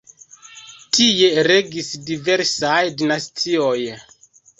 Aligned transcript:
Tie 0.97 1.27
regis 1.47 1.89
diversaj 2.07 2.79
dinastioj. 3.03 3.77